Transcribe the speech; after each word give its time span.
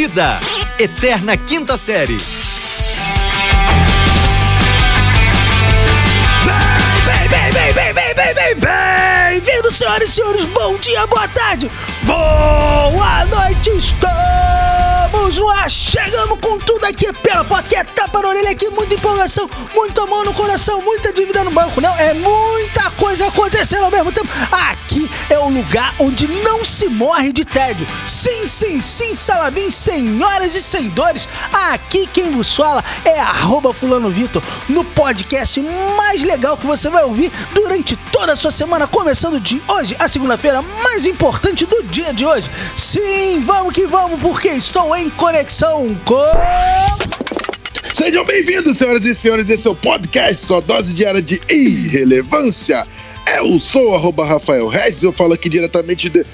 Vida, 0.00 0.40
Eterna 0.78 1.36
Quinta 1.36 1.76
Série. 1.76 2.16
Bem, 7.04 7.28
bem, 7.28 7.52
bem, 7.52 7.74
bem, 7.74 7.92
bem, 7.92 8.14
bem, 8.14 8.34
bem, 8.34 8.54
bem-vindos, 8.54 9.76
senhoras 9.76 10.08
e 10.08 10.12
senhores. 10.14 10.46
Bom 10.46 10.78
dia, 10.78 11.06
boa 11.06 11.28
tarde, 11.28 11.70
boa 12.04 13.26
noite. 13.26 13.76
Estamos 13.76 14.69
no 15.12 15.48
ar, 15.48 15.70
chegamos 15.70 16.38
com 16.40 16.58
tudo 16.58 16.84
aqui 16.84 17.12
pela 17.12 17.44
porta, 17.44 17.68
que 17.68 17.76
é 17.76 17.84
tapa 17.84 18.20
na 18.20 18.28
orelha 18.28 18.50
aqui, 18.50 18.68
muita 18.70 18.94
empolgação, 18.94 19.48
muita 19.74 20.04
mão 20.06 20.24
no 20.24 20.34
coração, 20.34 20.82
muita 20.82 21.12
dívida 21.12 21.44
no 21.44 21.50
banco. 21.50 21.80
Não, 21.80 21.94
é 21.96 22.12
muita 22.14 22.90
coisa 22.92 23.28
acontecendo 23.28 23.84
ao 23.84 23.90
mesmo 23.90 24.10
tempo. 24.10 24.28
Aqui 24.50 25.08
é 25.28 25.38
o 25.38 25.48
lugar 25.48 25.94
onde 25.98 26.26
não 26.26 26.64
se 26.64 26.88
morre 26.88 27.32
de 27.32 27.44
tédio. 27.44 27.86
Sim, 28.06 28.46
sim, 28.46 28.80
sim, 28.80 29.14
Salabim, 29.14 29.70
senhoras 29.70 30.54
e 30.54 30.62
senhores. 30.62 31.28
Aqui 31.70 32.06
quem 32.06 32.32
vos 32.32 32.54
fala 32.54 32.84
é 33.04 33.20
arroba 33.20 33.72
fulano 33.72 34.10
Vitor, 34.10 34.42
no 34.68 34.84
podcast 34.84 35.60
mais 35.96 36.22
legal 36.22 36.56
que 36.56 36.66
você 36.66 36.88
vai 36.88 37.04
ouvir 37.04 37.30
durante 37.54 37.96
toda 38.10 38.32
a 38.32 38.36
sua 38.36 38.50
semana, 38.50 38.86
começando 38.86 39.38
de 39.38 39.62
hoje, 39.68 39.94
a 39.98 40.08
segunda-feira 40.08 40.60
mais 40.82 41.06
importante 41.06 41.64
do 41.66 41.82
dia 41.84 42.12
de 42.12 42.26
hoje. 42.26 42.50
Sim, 42.76 43.40
vamos 43.40 43.72
que 43.72 43.86
vamos, 43.86 44.20
porque 44.20 44.48
estou 44.48 44.96
em 44.96 44.99
conexão 45.08 45.98
com... 46.04 46.24
Sejam 47.94 48.24
bem-vindos, 48.24 48.76
senhoras 48.76 49.06
e 49.06 49.14
senhores, 49.14 49.48
esse 49.48 49.66
é 49.66 49.70
o 49.70 49.74
podcast, 49.74 50.46
sua 50.46 50.60
dose 50.60 50.92
diária 50.92 51.22
de 51.22 51.40
irrelevância. 51.48 52.84
Eu 53.38 53.58
sou 53.58 53.94
arroba 53.94 54.26
Rafael 54.26 54.68
Regis, 54.68 55.02
eu 55.02 55.12
falo 55.12 55.32
aqui 55.32 55.48
diretamente 55.48 56.10
de 56.10 56.24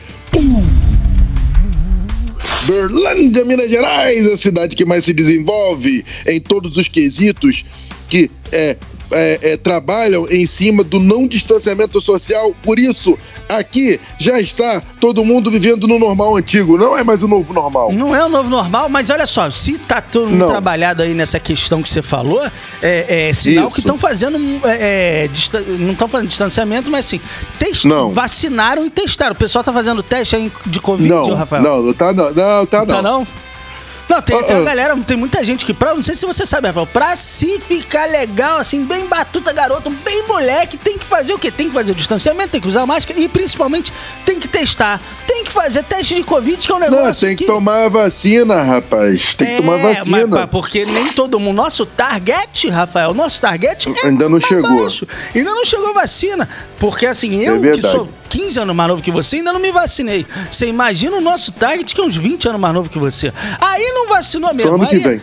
Berlândia, 2.66 3.45
Minas 3.45 3.71
Gerais, 3.71 4.27
a 4.27 4.37
cidade 4.37 4.74
que 4.74 4.85
mais 4.85 5.05
se 5.05 5.12
desenvolve 5.12 6.04
em 6.26 6.41
todos 6.41 6.76
os 6.76 6.88
quesitos 6.88 7.65
que 8.09 8.30
é, 8.51 8.76
é, 9.10 9.52
é, 9.52 9.57
trabalham 9.57 10.26
em 10.30 10.46
cima 10.46 10.82
do 10.82 10.99
não 10.99 11.26
distanciamento 11.26 12.01
social. 12.01 12.52
Por 12.62 12.79
isso, 12.79 13.16
aqui 13.48 14.01
já 14.18 14.40
está 14.40 14.82
todo 15.01 15.24
mundo 15.24 15.51
vivendo 15.51 15.87
no 15.87 15.98
normal 15.98 16.37
antigo, 16.37 16.76
não 16.76 16.96
é 16.96 17.04
mais 17.04 17.23
o 17.23 17.29
novo 17.29 17.52
normal. 17.52 17.93
Não 17.93 18.15
é 18.15 18.24
o 18.24 18.29
novo 18.29 18.48
normal, 18.48 18.88
mas 18.88 19.10
olha 19.10 19.26
só, 19.26 19.51
se 19.51 19.79
tá 19.79 20.01
todo 20.01 20.29
mundo 20.30 20.38
Não. 20.40 20.48
trabalhado 20.48 21.02
aí 21.02 21.15
nessa 21.15 21.38
questão 21.38 21.82
que 21.82 21.88
você 21.88 22.02
falou, 22.02 22.45
é, 22.82 23.29
é 23.29 23.35
sinal 23.35 23.66
Isso. 23.66 23.74
que 23.74 23.80
estão 23.80 23.98
fazendo. 23.98 24.37
é, 24.65 25.26
é, 25.26 25.30
não 25.79 25.93
estão 25.93 26.09
fazendo 26.09 26.29
distanciamento, 26.29 26.91
mas 26.91 27.07
assim, 27.07 27.20
test, 27.59 27.85
Não. 27.85 28.13
vacinaram 28.13 28.85
e 28.85 28.91
testaram. 28.91 29.32
O 29.32 29.38
pessoal 29.38 29.63
tá 29.63 29.73
fazendo 29.73 30.02
teste 30.02 30.37
aí 30.37 30.52
de 30.66 30.80
Covid, 30.80 31.09
Não, 31.09 31.35
Rafael? 31.35 31.63
não, 31.63 31.82
não 31.82 31.93
tá 31.93 32.13
não, 32.13 32.24
não 32.24 32.66
tá 32.66 32.79
Não 32.80 32.87
tá 32.87 33.02
não. 33.02 33.26
Não? 34.09 34.23
Tem, 34.23 34.40
tem 34.43 34.51
Ah, 34.51 34.59
uma 34.59 34.62
ah. 34.62 34.65
galera, 34.65 34.96
tem 35.07 35.16
muita 35.16 35.45
gente 35.45 35.65
que, 35.65 35.74
pra, 35.74 35.95
não 35.95 36.02
sei 36.02 36.15
se 36.15 36.24
você 36.26 36.46
sabe, 36.46 36.68
Rafael, 36.68 36.87
pra 36.87 37.15
se 37.16 37.59
ficar 37.60 38.09
legal, 38.09 38.59
assim, 38.59 38.85
bem 38.85 39.07
batuta 39.07 39.52
garoto, 39.52 39.90
bem 39.90 40.26
moleque, 40.26 40.76
tem 40.76 40.96
que 40.98 41.04
fazer 41.04 41.32
o 41.35 41.38
quê? 41.38 41.51
Tem 41.51 41.68
que 41.68 41.74
fazer 41.74 41.93
o 41.93 41.95
distanciamento, 41.95 42.51
tem 42.51 42.60
que 42.60 42.68
usar 42.68 42.87
máscara 42.87 43.18
e 43.21 43.29
principalmente 43.29 43.93
tem 44.24 44.38
que 44.38 44.46
testar. 44.48 45.01
Tem 45.26 45.45
que 45.45 45.51
fazer 45.52 45.82
teste 45.82 46.15
de 46.15 46.23
Covid, 46.24 46.65
que 46.66 46.73
é 46.73 46.74
um 46.74 46.79
negócio 46.79 47.04
Não, 47.04 47.13
tem 47.15 47.37
que 47.37 47.45
tomar 47.46 47.85
a 47.85 47.88
vacina, 47.88 48.63
rapaz. 48.63 49.35
Tem 49.35 49.46
que 49.48 49.57
tomar 49.57 49.79
É, 49.79 49.95
vacina. 49.95 50.26
mas 50.26 50.46
porque 50.51 50.85
nem 50.87 51.09
todo 51.09 51.38
mundo. 51.41 51.57
Nosso 51.57 51.85
target, 51.87 52.68
Rafael, 52.68 53.13
nosso 53.15 53.41
target 53.41 53.88
é 54.02 54.07
Ainda 54.09 54.29
não 54.29 54.41
chegou. 54.41 54.82
baixo. 54.82 55.07
Ainda 55.35 55.51
não 55.51 55.65
chegou 55.65 55.93
vacina. 55.95 56.48
Porque 56.79 57.07
assim, 57.07 57.43
eu 57.43 57.54
que 57.54 57.60
verdade. 57.60 57.95
sou 57.95 58.09
15 58.29 58.59
anos 58.60 58.74
mais 58.77 58.88
novo 58.91 59.02
que 59.02 59.10
você, 59.10 59.37
ainda 59.37 59.52
não 59.52 59.60
me 59.60 59.73
vacinei. 59.73 60.27
Você 60.51 60.66
imagina 60.66 61.16
o 61.16 61.21
nosso 61.21 61.52
target 61.52 61.95
que 61.95 62.01
é 62.01 62.05
uns 62.05 62.16
20 62.16 62.49
anos 62.49 62.60
mais 62.60 62.74
novo 62.74 62.88
que 62.91 62.99
você. 62.99 63.32
Aí 63.60 63.91
não 63.95 64.09
vacinou 64.09 64.55
mesmo. 64.55 64.75
ano 64.75 64.87
que 64.87 64.97
Aí, 64.97 65.00
vem. 65.00 65.21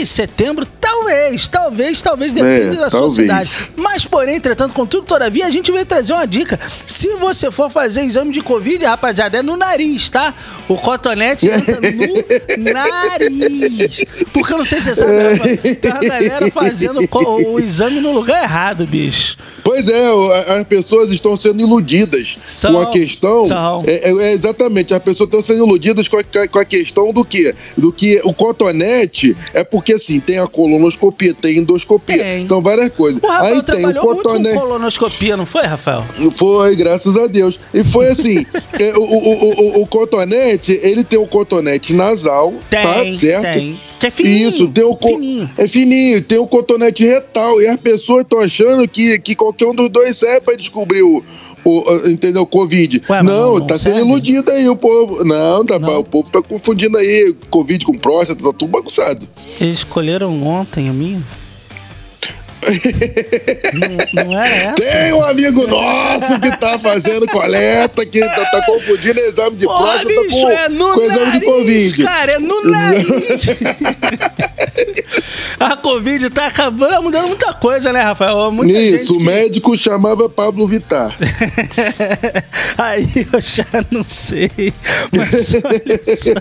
Ih, 0.00 0.06
setembro, 0.06 0.66
talvez, 0.80 1.46
talvez, 1.48 2.00
talvez, 2.02 2.32
depende 2.32 2.76
É, 2.76 2.80
da 2.80 2.90
sua 2.90 3.00
talvez. 3.00 3.14
cidade. 3.14 3.50
Mas, 3.76 4.04
porém, 4.04 4.36
entretanto, 4.36 4.72
contudo, 4.72 5.06
todavia, 5.06 5.46
a 5.46 5.50
gente 5.50 5.70
veio 5.70 5.84
trazer 5.86 6.12
uma 6.12 6.26
dica. 6.26 6.58
Se 6.86 7.08
você 7.16 7.50
for 7.50 7.70
fazer 7.70 8.02
exame 8.02 8.32
de 8.32 8.40
Covid, 8.40 8.84
rapaziada, 8.84 9.38
é 9.38 9.42
no 9.42 9.56
nariz, 9.56 10.08
tá? 10.10 10.34
O 10.68 10.76
cotonete 10.76 11.46
entra 11.48 11.78
no 11.80 12.72
nariz. 12.72 14.04
Porque 14.32 14.52
eu 14.52 14.58
não 14.58 14.64
sei 14.64 14.80
se 14.80 14.94
você 14.94 14.94
sabe, 14.94 15.74
tem 15.76 15.90
uma 15.92 16.00
galera 16.00 16.50
fazendo 16.50 17.06
co- 17.08 17.42
o 17.48 17.60
exame 17.60 18.00
no 18.00 18.12
lugar 18.12 18.42
errado, 18.42 18.86
bicho. 18.86 19.36
Pois 19.62 19.88
é, 19.88 20.10
o- 20.10 20.32
as 20.32 20.64
pessoas 20.66 21.10
estão 21.10 21.36
sendo 21.36 21.60
iludidas 21.60 22.36
São, 22.46 22.72
com 22.72 22.80
a 22.80 22.86
questão. 22.90 23.44
são. 23.44 23.82
É, 23.86 24.08
é- 24.10 24.28
é 24.28 24.32
exatamente, 24.32 24.94
as 24.94 25.02
pessoas 25.02 25.26
estão 25.26 25.42
sendo 25.42 25.66
iludidas 25.66 26.06
com 26.08 26.16
a, 26.16 26.22
com 26.48 26.58
a 26.58 26.64
questão 26.64 27.12
do 27.12 27.24
quê? 27.24 27.54
Do 27.76 27.92
que 27.92 28.20
o 28.24 28.32
cotonete 28.32 29.36
é 29.52 29.64
porque 29.64 29.94
assim, 29.94 30.20
tem 30.20 30.38
a 30.38 30.46
colonoscopia, 30.46 31.34
tem 31.34 31.58
endoscopia, 31.58 32.22
Tem. 32.22 32.46
são 32.46 32.62
várias 32.62 32.90
coisas. 32.90 33.22
O 33.22 33.26
Rafael 33.26 33.54
Aí 33.56 33.62
tem 33.62 33.74
o 33.74 33.78
trabalhou 33.80 34.04
muito 34.04 34.16
com 34.22 34.28
cotonete. 34.28 34.58
colonoscopia, 34.58 35.36
não 35.36 35.46
foi, 35.46 35.62
Rafael? 35.66 36.04
Foi, 36.32 36.76
graças 36.76 37.16
a 37.16 37.26
Deus. 37.26 37.58
E 37.74 37.82
foi 37.84 38.08
assim: 38.08 38.46
é, 38.78 38.92
o, 38.96 39.02
o, 39.02 39.78
o, 39.78 39.82
o- 39.82 39.86
cotonete, 39.86 40.78
ele 40.82 41.02
tem 41.04 41.18
o 41.18 41.26
cotonete 41.26 41.94
nasal, 41.94 42.54
Tem, 42.70 42.82
tá 43.12 43.16
certo? 43.16 43.42
tem. 43.42 43.80
Que 43.98 44.08
é 44.08 44.10
fininho, 44.10 44.48
Isso, 44.48 44.68
tem 44.68 44.84
o 44.84 44.94
co- 44.94 45.08
fininho. 45.08 45.50
É 45.56 45.66
fininho, 45.66 46.22
tem 46.22 46.36
o 46.36 46.46
cotonete 46.46 47.02
retal. 47.06 47.62
E 47.62 47.66
as 47.66 47.78
pessoas 47.78 48.24
estão 48.24 48.40
achando 48.40 48.86
que, 48.86 49.18
que 49.18 49.34
qualquer 49.34 49.64
um 49.66 49.74
dos 49.74 49.88
dois 49.88 50.18
serve 50.18 50.42
pra 50.42 50.54
descobrir 50.54 51.02
o. 51.02 51.24
o 51.70 52.08
entendeu? 52.10 52.42
O 52.42 52.46
Covid. 52.46 53.02
Ué, 53.08 53.22
não, 53.22 53.32
não- 53.52 53.58
não 53.60 53.66
tá 53.66 53.78
sendo 53.78 53.94
serve? 53.96 54.10
iludido 54.10 54.50
aí 54.50 54.68
o 54.68 54.76
povo. 54.76 55.24
Não, 55.24 55.64
tá, 55.64 55.78
Não. 55.78 56.00
o 56.00 56.04
povo 56.04 56.28
tá 56.30 56.42
confundindo 56.42 56.96
aí 56.98 57.34
Covid 57.50 57.84
com 57.84 57.92
próstata, 57.98 58.42
tá 58.42 58.52
tudo 58.52 58.68
bagunçado. 58.70 59.26
Eles 59.60 59.78
escolheram 59.78 60.42
ontem 60.46 60.88
a 60.88 60.92
minha. 60.92 61.22
Não, 63.74 64.24
não 64.24 64.38
era 64.38 64.54
essa? 64.54 64.74
Tem 64.74 65.12
um 65.12 65.22
amigo 65.22 65.66
nosso 65.66 66.40
que 66.40 66.56
tá 66.56 66.78
fazendo 66.78 67.26
coleta, 67.28 68.04
que 68.04 68.20
tá, 68.20 68.44
tá 68.46 68.62
confundindo 68.62 69.20
exame 69.20 69.56
de 69.56 69.66
próstata 69.66 70.04
bicho, 70.04 70.30
com, 70.30 70.50
é 70.50 70.68
no 70.68 70.94
com 70.94 71.02
exame 71.02 71.26
nariz, 71.26 71.40
de 71.40 71.46
Covid. 71.46 72.04
cara, 72.04 72.32
é 72.32 72.38
no 72.38 72.62
nariz. 72.62 73.06
a 75.60 75.76
Covid 75.76 76.30
tá 76.30 76.46
acabando, 76.46 77.02
mudando 77.02 77.28
muita 77.28 77.52
coisa, 77.54 77.92
né, 77.92 78.00
Rafael? 78.00 78.50
Muita 78.50 78.76
Isso, 78.78 79.16
o 79.16 79.20
médico 79.20 79.78
chamava 79.78 80.28
Pablo 80.28 80.66
Vittar. 80.66 81.16
que... 81.16 81.24
Aí 82.78 83.26
eu 83.32 83.40
já 83.40 83.64
não 83.90 84.02
sei. 84.02 84.50
Mas 85.12 85.54
olha 85.64 86.00
só. 86.16 86.32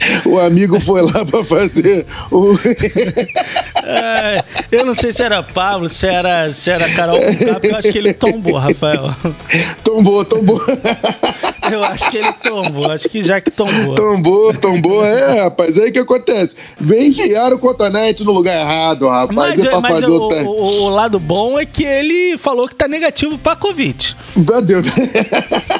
O 0.24 0.38
amigo 0.38 0.80
foi 0.80 1.02
lá 1.02 1.24
pra 1.24 1.44
fazer 1.44 2.06
o. 2.30 2.58
É, 3.90 4.44
eu 4.70 4.84
não 4.86 4.94
sei 4.94 5.12
se 5.12 5.22
era 5.22 5.42
Pablo, 5.42 5.88
se 5.88 6.06
era, 6.06 6.52
se 6.52 6.70
era 6.70 6.88
Carol 6.90 7.18
Conká, 7.18 7.66
eu 7.66 7.76
acho 7.76 7.92
que 7.92 7.98
ele 7.98 8.12
tombou, 8.12 8.54
Rafael. 8.56 9.14
tombou, 9.82 10.24
tombou. 10.24 10.60
Eu 11.70 11.84
acho 11.84 12.10
que 12.10 12.16
ele 12.18 12.32
tombou, 12.42 12.90
acho 12.90 13.08
que 13.08 13.22
já 13.22 13.40
que 13.40 13.50
tombou. 13.50 13.94
Tombou, 13.94 14.54
tombou. 14.54 15.04
É, 15.04 15.42
rapaz, 15.42 15.78
aí 15.78 15.90
o 15.90 15.92
que 15.92 15.98
acontece? 15.98 16.56
Vem 16.80 17.08
enfiar 17.08 17.52
o 17.52 17.58
cotonete 17.58 18.24
no 18.24 18.32
lugar 18.32 18.56
errado, 18.60 19.06
rapaz. 19.08 19.30
Mas, 19.32 19.64
é 19.64 19.70
mas 19.78 19.92
fazer 20.00 20.06
o, 20.10 20.18
o 20.18 20.84
o- 20.84 20.88
lado 20.90 21.18
bom 21.20 21.58
é 21.58 21.64
que 21.64 21.84
ele 21.84 22.36
falou 22.38 22.66
que 22.68 22.74
tá 22.74 22.88
negativo 22.88 23.38
pra 23.38 23.54
Covid. 23.56 24.16
Meu 24.36 24.62
Deus. 24.62 24.86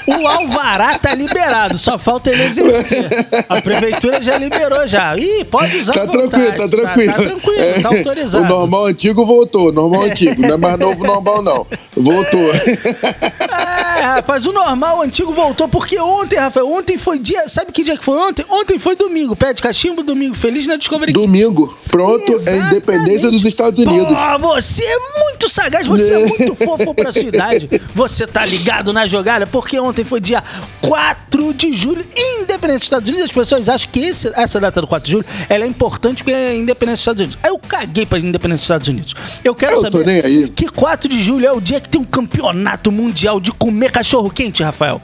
O 0.06 0.26
alvará 0.26 0.98
tá 0.98 1.14
liberado, 1.14 1.76
só 1.78 1.98
falta 1.98 2.30
ele 2.30 2.44
exercer. 2.44 3.08
A 3.48 3.60
prefeitura 3.60 4.22
já 4.22 4.36
liberou 4.38 4.86
já. 4.86 5.16
Ih, 5.16 5.44
pode 5.44 5.76
usar 5.78 5.92
Tá 5.94 6.02
à 6.02 6.06
vontade. 6.06 6.30
tranquilo, 6.30 6.56
tá 6.56 6.68
tranquilo. 6.68 7.12
Tá, 7.12 7.22
tranquilo, 7.22 7.60
É, 7.60 7.80
tá 7.80 7.99
autorizado. 8.00 8.44
O 8.44 8.48
normal 8.48 8.86
antigo 8.86 9.24
voltou, 9.24 9.72
normal 9.72 10.02
antigo. 10.02 10.42
Não 10.42 10.54
é 10.54 10.56
mais 10.56 10.78
novo 10.78 11.04
normal, 11.04 11.42
não. 11.42 11.66
Voltou. 11.96 12.40
É, 14.20 14.22
rapaz, 14.22 14.44
o 14.46 14.52
normal 14.52 14.98
o 14.98 15.02
antigo 15.02 15.32
voltou, 15.32 15.66
porque 15.66 15.98
ontem, 15.98 16.38
Rafael, 16.38 16.70
ontem 16.70 16.98
foi 16.98 17.18
dia. 17.18 17.48
Sabe 17.48 17.72
que 17.72 17.82
dia 17.82 17.96
que 17.96 18.04
foi 18.04 18.18
ontem? 18.18 18.44
Ontem 18.50 18.78
foi 18.78 18.94
domingo. 18.94 19.34
Pé 19.34 19.54
de 19.54 19.62
cachimbo, 19.62 20.02
domingo 20.02 20.34
feliz 20.34 20.66
na 20.66 20.76
Discovery 20.76 21.12
Kids. 21.12 21.26
Domingo, 21.26 21.74
pronto, 21.88 22.30
é 22.30 22.32
Exatamente. 22.34 22.66
independência 22.76 23.30
dos 23.30 23.42
Estados 23.44 23.78
Unidos. 23.78 24.14
Pô, 24.14 24.38
você 24.38 24.84
é 24.84 24.98
muito 25.24 25.48
sagaz, 25.48 25.86
você 25.86 26.12
é 26.12 26.26
muito 26.28 26.54
fofo 26.54 26.94
pra 26.94 27.12
sua 27.12 27.22
idade. 27.22 27.68
Você 27.94 28.26
tá 28.26 28.44
ligado 28.44 28.92
na 28.92 29.06
jogada, 29.06 29.46
porque 29.46 29.80
ontem 29.80 30.04
foi 30.04 30.20
dia 30.20 30.44
4 30.82 31.54
de 31.54 31.72
julho, 31.72 32.04
independente 32.14 32.78
dos 32.80 32.84
Estados 32.84 33.08
Unidos. 33.08 33.30
As 33.30 33.34
pessoas 33.34 33.68
acham 33.70 33.88
que 33.90 34.00
esse- 34.00 34.30
essa 34.34 34.60
data 34.60 34.80
do 34.82 34.86
4 34.86 35.06
de 35.06 35.12
julho 35.12 35.24
ela 35.48 35.64
é 35.64 35.66
importante 35.66 36.22
porque 36.22 36.34
é 36.36 36.56
independente 36.56 36.94
dos 36.96 37.00
Estados 37.00 37.20
Unidos. 37.22 37.38
Eu 37.42 37.58
caguei 37.58 38.04
pra 38.04 38.18
independência 38.18 38.56
dos 38.56 38.64
Estados 38.64 38.88
Unidos. 38.88 39.14
Eu 39.42 39.54
quero 39.54 39.76
Eu 39.76 39.80
saber 39.80 40.48
que 40.50 40.68
4 40.68 41.08
de 41.08 41.22
julho 41.22 41.46
é 41.46 41.52
o 41.52 41.60
dia 41.60 41.80
que 41.80 41.88
tem 41.88 42.00
um 42.00 42.04
campeonato 42.04 42.92
mundial 42.92 43.40
de 43.40 43.50
comer 43.52 43.90
cachorro 44.10 44.28
quente, 44.30 44.60
Rafael. 44.60 45.00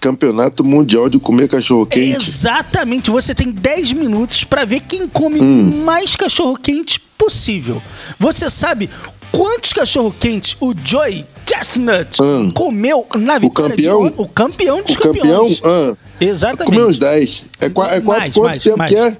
Campeonato 0.00 0.64
Mundial 0.64 1.10
de 1.10 1.18
Comer 1.18 1.46
Cachorro 1.46 1.84
Quente. 1.84 2.16
Exatamente, 2.16 3.10
você 3.10 3.34
tem 3.34 3.50
10 3.50 3.92
minutos 3.92 4.44
pra 4.44 4.64
ver 4.64 4.80
quem 4.80 5.06
come 5.06 5.40
Hum. 5.42 5.82
mais 5.84 6.16
cachorro 6.16 6.56
quente 6.56 6.98
possível. 7.18 7.82
Você 8.18 8.48
sabe 8.48 8.88
quantos 9.30 9.74
cachorro 9.74 10.14
quentes 10.18 10.56
o 10.58 10.72
Joey 10.82 11.26
Chestnut 11.46 12.16
Hum. 12.22 12.50
comeu 12.50 13.06
na 13.14 13.38
vitória 13.38 13.76
campeão? 13.76 14.06
de 14.08 14.14
o 14.16 14.26
campeão 14.26 14.82
dos 14.82 14.94
O 14.94 14.98
campeão, 14.98 15.22
campeões. 15.44 15.60
ah, 15.62 15.94
Exatamente. 16.18 16.72
comeu 16.74 16.88
uns 16.88 16.98
10. 16.98 17.44
É, 17.60 17.66
é 17.66 17.68
Mais, 17.68 18.02
quanto 18.34 18.40
mais, 18.42 18.62
tempo 18.62 18.78
mais. 18.78 18.90
que 18.90 18.96
é? 18.98 19.16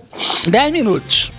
10 0.48 0.72
minutos. 0.72 1.30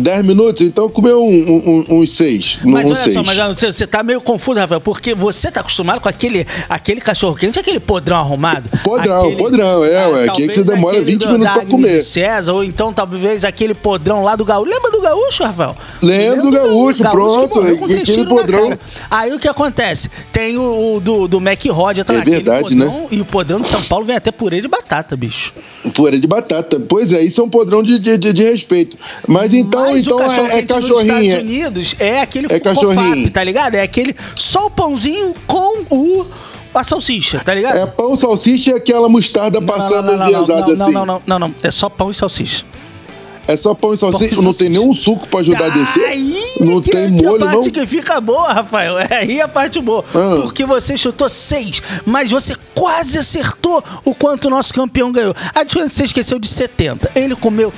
10 0.00 0.24
minutos? 0.24 0.62
Então 0.62 0.88
comeu 0.88 1.22
um- 1.22 1.28
um- 1.28 1.84
um- 1.90 2.00
uns 2.00 2.12
6. 2.12 2.58
Mas 2.64 2.86
uns 2.86 2.90
olha 2.92 3.00
seis. 3.00 3.14
só, 3.14 3.22
mas 3.22 3.38
olha, 3.38 3.54
você, 3.54 3.72
você 3.72 3.86
tá 3.86 4.02
meio 4.02 4.20
confuso, 4.20 4.60
Rafael, 4.60 4.80
porque 4.80 5.14
você 5.14 5.50
tá 5.50 5.60
acostumado 5.60 6.00
com 6.00 6.08
aquele, 6.08 6.46
aquele 6.68 7.00
cachorro 7.00 7.34
quente, 7.34 7.58
aquele 7.58 7.80
podrão 7.80 8.16
arrumado. 8.16 8.68
Podrão, 8.84 9.20
Aquele- 9.24 9.36
podrão, 9.36 9.84
é, 9.84 10.04
Ah, 10.04 10.08
ué, 10.08 10.20
que 10.20 10.26
talvez 10.26 10.50
que 10.52 10.58
você 10.58 10.72
demora 10.74 10.96
aquele 10.96 11.12
20 11.12 11.20
do- 11.26 11.32
minutos 11.32 11.52
pra 11.52 11.62
Agnes 11.62 11.70
comer. 11.70 12.00
César, 12.00 12.52
ou 12.52 12.64
então 12.64 12.92
talvez 12.92 13.44
aquele 13.44 13.74
podrão 13.74 14.22
lá 14.22 14.36
do 14.36 14.44
gaúcho. 14.44 14.70
Lembra 14.70 14.90
do 14.90 14.95
gaúcho, 15.08 15.42
Rafael? 15.44 15.76
Lembro 16.02 16.42
do 16.42 16.50
gaúcho, 16.50 17.02
pronto, 17.10 17.48
que 17.62 17.76
com 17.76 17.84
aquele 17.84 18.24
podrão. 18.26 18.78
Aí 19.10 19.32
o 19.32 19.38
que 19.38 19.48
acontece? 19.48 20.10
Tem 20.32 20.56
o, 20.56 20.96
o 20.96 21.00
do, 21.00 21.28
do 21.28 21.40
Mac 21.40 21.64
Rod, 21.66 21.98
tá 22.00 22.14
É 22.14 22.20
verdade, 22.22 22.74
né? 22.74 22.84
podrão, 22.86 23.08
E 23.10 23.20
o 23.20 23.24
podrão 23.24 23.60
de 23.60 23.68
São 23.70 23.82
Paulo 23.82 24.04
vem 24.04 24.16
até 24.16 24.30
purê 24.32 24.60
de 24.60 24.68
batata, 24.68 25.16
bicho. 25.16 25.52
Purê 25.94 26.18
de 26.18 26.26
batata. 26.26 26.80
Pois 26.88 27.12
é, 27.12 27.22
isso 27.22 27.40
é 27.40 27.44
um 27.44 27.48
podrão 27.48 27.82
de, 27.82 27.98
de, 27.98 28.18
de- 28.18 28.32
de 28.32 28.42
respeito. 28.42 28.96
Mas 29.26 29.54
então, 29.54 29.82
Mas 29.82 30.06
então 30.06 30.20
é, 30.20 30.24
é 30.24 30.26
cachorro-quente 30.28 30.74
nos 30.74 30.82
cachorrinho. 30.88 31.22
Estados 31.24 31.44
Unidos 31.44 31.96
é 31.98 32.20
aquele 32.20 32.46
É 32.52 32.60
cachorrinho. 32.60 33.30
Tá 33.30 33.42
ligado? 33.44 33.74
É 33.74 33.82
aquele 33.82 34.14
só 34.34 34.66
o 34.66 34.70
pãozinho 34.70 35.34
com 35.46 35.84
o 35.90 36.26
a 36.74 36.84
salsicha, 36.84 37.40
tá 37.42 37.54
ligado? 37.54 37.78
É 37.78 37.86
pão, 37.86 38.14
salsicha 38.14 38.72
e 38.72 38.74
aquela 38.74 39.08
mostarda 39.08 39.62
passando 39.62 40.08
não, 40.12 40.18
não, 40.18 40.26
enviesada 40.28 40.60
não, 40.60 40.66
não, 40.76 40.82
assim. 40.84 40.92
não, 40.92 41.06
não, 41.06 41.22
não, 41.26 41.38
não, 41.38 41.54
é 41.62 41.70
só 41.70 41.88
pão 41.88 42.10
e 42.10 42.14
salsicha. 42.14 42.66
É 43.48 43.56
só 43.56 43.74
pão 43.74 43.94
e 43.94 43.96
salsicha. 43.96 44.34
Pão 44.34 44.42
e 44.42 44.44
não 44.44 44.52
tem 44.52 44.68
salsicha. 44.68 44.70
nenhum 44.70 44.94
suco 44.94 45.26
pra 45.28 45.40
ajudar 45.40 45.66
a 45.66 45.68
descer. 45.70 46.04
Aí 46.04 46.42
não 46.60 46.80
que, 46.80 46.90
tem 46.90 47.14
que 47.14 47.22
molho, 47.22 47.42
a 47.44 47.46
parte 47.46 47.66
não. 47.66 47.72
que 47.72 47.86
fica 47.86 48.20
boa, 48.20 48.52
Rafael. 48.52 48.98
É 48.98 49.18
aí 49.18 49.40
a 49.40 49.48
parte 49.48 49.80
boa. 49.80 50.04
Ah. 50.14 50.40
Porque 50.42 50.64
você 50.64 50.96
chutou 50.96 51.28
seis, 51.28 51.82
mas 52.04 52.30
você 52.30 52.54
quase 52.74 53.18
acertou 53.18 53.82
o 54.04 54.14
quanto 54.14 54.46
o 54.46 54.50
nosso 54.50 54.74
campeão 54.74 55.12
ganhou. 55.12 55.34
A 55.54 55.62
diferença 55.62 55.94
é 55.94 55.96
você 55.96 56.04
esqueceu 56.04 56.38
de 56.38 56.48
70. 56.48 57.12
Ele 57.14 57.36
comeu 57.36 57.72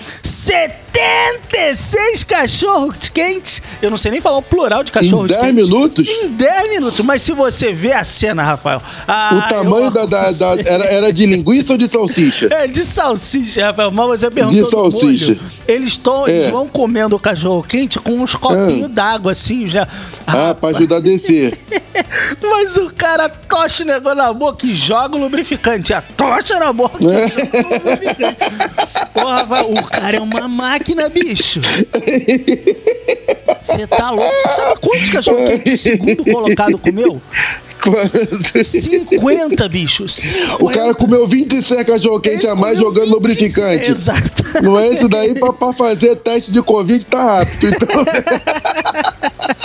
76 0.98 2.24
cachorros 2.24 3.08
quentes. 3.08 3.62
Eu 3.80 3.90
não 3.90 3.96
sei 3.96 4.10
nem 4.10 4.20
falar 4.20 4.38
o 4.38 4.42
plural 4.42 4.82
de 4.82 4.90
cachorros 4.92 5.28
10 5.28 5.40
quentes. 5.40 5.68
minutos? 5.68 6.08
Em 6.08 6.28
10 6.28 6.70
minutos. 6.70 7.00
Mas 7.00 7.22
se 7.22 7.32
você 7.32 7.72
vê 7.72 7.92
a 7.92 8.04
cena, 8.04 8.42
Rafael. 8.42 8.82
ah, 9.06 9.44
O 9.46 9.48
tamanho 9.54 9.90
da, 9.90 10.06
da- 10.06 10.30
da- 10.32 10.60
era, 10.64 10.84
era 10.84 11.12
de 11.12 11.26
linguiça 11.26 11.72
ou 11.74 11.78
de 11.78 11.86
salsicha? 11.86 12.48
É 12.50 12.66
de 12.66 12.84
salsicha, 12.84 13.66
Rafael. 13.66 13.90
Mas 13.90 14.20
você 14.20 14.30
perguntou 14.30 14.62
De 14.64 14.68
salsicha. 14.70 15.26
molho. 15.34 15.40
Eles, 15.66 15.96
tão, 15.96 16.26
É. 16.26 16.30
eles 16.30 16.50
vão 16.50 16.66
comendo 16.66 17.14
o 17.16 17.20
cachorro 17.20 17.62
quente 17.62 17.98
com 17.98 18.12
uns 18.20 18.34
copinhos 18.34 18.88
d'água, 18.88 19.32
assim, 19.32 19.66
já. 19.68 19.86
Ah, 20.26 20.54
pra 20.54 20.70
ajudar 20.70 20.96
a 20.96 21.00
descer. 21.00 21.58
Mas 22.42 22.76
o 22.76 22.92
cara 22.94 23.28
tocha 23.28 23.82
o 23.82 23.86
negócio 23.86 24.16
na 24.18 24.32
boca 24.32 24.66
e 24.66 24.74
joga 24.74 25.16
o 25.16 25.18
lubrificante. 25.20 25.92
A 25.92 26.00
tocha 26.02 26.58
na 26.58 26.72
boca 26.72 26.98
É. 27.04 27.26
e 27.26 27.28
joga 27.28 27.68
o 27.68 27.90
lubrificante. 27.90 28.36
Porra, 29.12 29.62
o 29.64 29.84
cara 29.84 30.16
é 30.16 30.20
uma 30.20 30.48
máquina, 30.48 31.08
bicho. 31.08 31.60
Você 33.60 33.86
tá 33.86 34.10
louco? 34.10 34.32
Sabe 34.50 34.80
quantos 34.80 35.10
cachorro 35.10 35.44
quente 35.46 35.72
o 35.72 35.78
segundo 35.78 36.24
colocado 36.24 36.78
comeu? 36.78 37.20
50, 38.64 39.68
bicho. 39.68 40.08
50. 40.08 40.64
O 40.64 40.68
cara 40.68 40.94
comeu 40.94 41.26
26 41.26 41.84
cachorro 41.86 42.20
quente 42.20 42.46
a 42.46 42.54
mais 42.56 42.78
jogando 42.78 43.20
26, 43.20 43.56
lubrificante. 43.56 43.90
Exato. 43.90 44.44
Não 44.62 44.78
é 44.78 44.88
isso 44.88 45.08
daí 45.08 45.34
pra, 45.38 45.52
pra 45.52 45.72
fazer 45.72 46.16
teste 46.16 46.50
de 46.50 46.60
Covid 46.62 47.04
tá 47.06 47.22
rápido. 47.38 47.68
Então, 47.68 47.88
É 48.00 49.54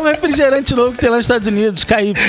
um 0.00 0.04
refrigerante 0.04 0.74
novo 0.74 0.92
que 0.92 0.98
tem 0.98 1.10
lá 1.10 1.16
nos 1.16 1.24
Estados 1.24 1.48
Unidos, 1.48 1.84
KY. 1.84 2.14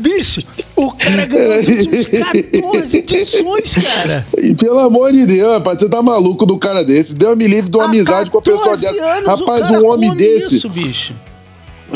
Bicho, 0.00 0.40
o 0.76 0.92
cara 0.92 1.24
ganhou 1.26 1.60
os 1.60 1.68
últimos 1.68 2.06
14 2.06 2.98
edições, 2.98 3.74
cara. 3.76 4.26
e 4.36 4.54
pelo 4.54 4.80
amor 4.80 5.12
de 5.12 5.24
Deus, 5.24 5.54
rapaz, 5.54 5.78
você 5.78 5.88
tá 5.88 6.02
maluco 6.02 6.44
do 6.44 6.58
cara 6.58 6.84
desse. 6.84 7.14
Deus 7.14 7.36
me 7.36 7.46
livre 7.46 7.70
de 7.70 7.76
uma 7.76 7.86
amizade 7.86 8.28
com 8.28 8.38
a 8.38 8.42
pessoa 8.42 8.76
14 8.76 8.86
dessa. 8.86 9.04
anos 9.04 9.40
Rapaz, 9.40 9.70
um 9.70 9.86
homem 9.86 10.14
desse. 10.14 10.56
Isso, 10.56 10.68
bicho. 10.68 11.14